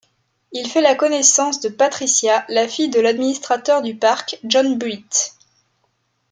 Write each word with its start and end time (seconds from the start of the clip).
Il 0.51 0.67
fait 0.67 0.81
la 0.81 0.95
connaissance 0.95 1.59
de 1.61 1.69
Patricia, 1.69 2.43
la 2.49 2.67
fille 2.67 2.89
de 2.89 2.99
l'administrateur 2.99 3.83
du 3.83 3.95
parc, 3.95 4.39
John 4.45 4.75
Bullit. 4.75 5.05